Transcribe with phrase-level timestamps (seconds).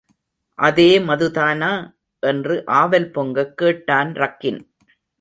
[0.55, 1.91] அதே மதுதானா?
[2.19, 4.59] என்று ஆவல் பொங்கக் கேட்டான் ரக்கின்.